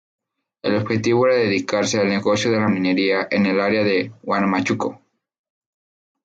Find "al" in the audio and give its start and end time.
1.99-2.09